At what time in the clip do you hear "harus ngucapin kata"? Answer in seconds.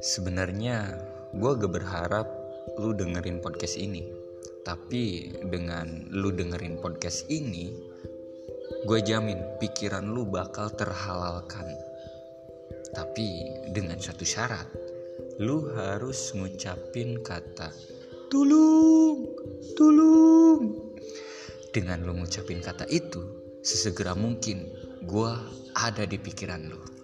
15.76-17.68